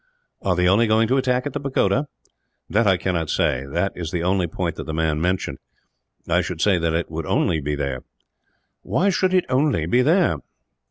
"Are 0.41 0.55
they 0.55 0.67
only 0.67 0.87
going 0.87 1.07
to 1.09 1.17
attack 1.17 1.45
at 1.45 1.53
the 1.53 1.59
pagoda?" 1.59 2.07
"That 2.67 2.87
I 2.87 2.97
cannot 2.97 3.29
say; 3.29 3.67
that 3.71 3.91
is 3.93 4.09
the 4.09 4.23
only 4.23 4.47
point 4.47 4.75
that 4.77 4.85
the 4.85 4.95
man 4.95 5.21
mentioned. 5.21 5.59
I 6.27 6.41
should 6.41 6.59
say 6.59 6.79
that 6.79 6.95
it 6.95 7.11
would 7.11 7.27
only 7.27 7.61
be 7.61 7.75
there." 7.75 8.03
"Why 8.81 9.11
should 9.11 9.31
it 9.35 9.45
only 9.47 9.85
be 9.85 10.01
there?" 10.01 10.37